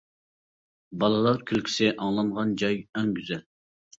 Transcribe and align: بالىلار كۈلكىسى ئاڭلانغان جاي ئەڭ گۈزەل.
بالىلار 1.03 1.43
كۈلكىسى 1.51 1.91
ئاڭلانغان 2.05 2.55
جاي 2.63 2.81
ئەڭ 3.01 3.13
گۈزەل. 3.19 3.45